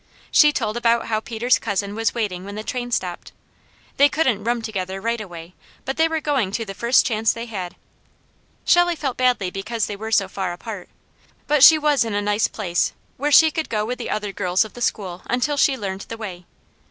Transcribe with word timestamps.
She 0.31 0.51
told 0.51 0.77
about 0.77 1.09
how 1.09 1.19
Peter's 1.19 1.59
cousin 1.59 1.93
was 1.93 2.15
waiting 2.15 2.43
when 2.43 2.55
the 2.55 2.63
train 2.63 2.89
stopped. 2.89 3.33
They 3.97 4.09
couldn't 4.09 4.43
room 4.43 4.63
together 4.63 4.99
right 4.99 5.21
away, 5.21 5.53
but 5.85 5.95
they 5.95 6.07
were 6.07 6.19
going 6.19 6.51
to 6.53 6.65
the 6.65 6.73
first 6.73 7.05
chance 7.05 7.31
they 7.33 7.45
had. 7.45 7.75
Shelley 8.65 8.95
felt 8.95 9.15
badly 9.15 9.51
because 9.51 9.85
they 9.85 9.95
were 9.95 10.11
so 10.11 10.27
far 10.27 10.53
apart, 10.53 10.89
but 11.45 11.63
she 11.63 11.77
was 11.77 12.03
in 12.03 12.15
a 12.15 12.19
nice 12.19 12.47
place, 12.47 12.93
where 13.17 13.31
she 13.31 13.51
could 13.51 13.69
go 13.69 13.85
with 13.85 14.01
other 14.07 14.31
girls 14.31 14.65
of 14.65 14.73
the 14.73 14.81
school 14.81 15.21
until 15.27 15.55
she 15.55 15.77
learned 15.77 16.01
the 16.09 16.17
way. 16.17 16.47